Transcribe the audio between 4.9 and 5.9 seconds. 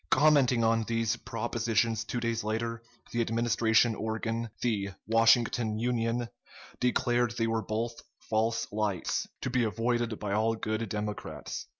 "Washington